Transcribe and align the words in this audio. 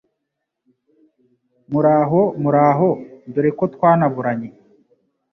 Muraho, 1.71 2.21
muraho! 2.41 2.89
Dore 3.33 3.51
ko 3.57 3.65
twanaburanye 3.73 4.49